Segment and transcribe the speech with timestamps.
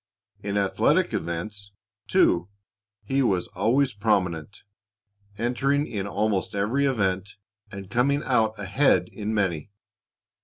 [0.41, 1.73] In athletic events,
[2.07, 2.49] too,
[3.03, 4.63] he was always prominent,
[5.37, 7.35] entering in almost every event,
[7.71, 9.69] and coming out ahead in many.